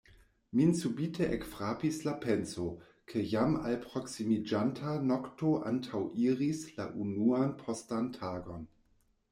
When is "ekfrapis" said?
1.35-1.97